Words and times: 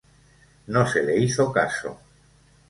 No 0.65 0.87
se 0.89 1.03
le 1.03 1.19
hizo 1.19 1.51
caso. 1.51 1.99